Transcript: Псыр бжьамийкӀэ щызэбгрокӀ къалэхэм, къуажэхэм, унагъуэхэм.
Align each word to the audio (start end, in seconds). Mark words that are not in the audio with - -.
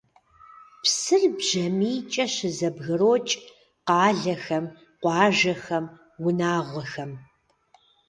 Псыр 0.81 1.23
бжьамийкӀэ 1.37 2.25
щызэбгрокӀ 2.33 3.33
къалэхэм, 3.87 4.65
къуажэхэм, 5.01 5.85
унагъуэхэм. 6.27 7.11